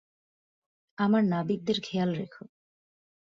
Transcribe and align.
আমার 0.97 1.23
নাবিকদের 1.23 1.77
খেয়াল 1.83 2.09
রেখো। 2.15 2.43